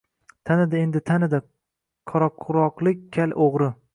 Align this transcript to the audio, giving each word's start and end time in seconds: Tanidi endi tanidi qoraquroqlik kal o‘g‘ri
Tanidi 0.49 0.79
endi 0.85 1.01
tanidi 1.09 1.41
qoraquroqlik 2.13 3.07
kal 3.19 3.39
o‘g‘ri 3.49 3.73